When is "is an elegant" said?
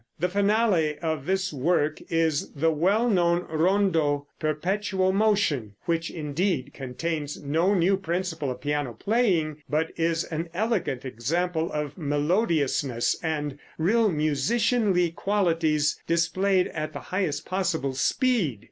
9.97-11.05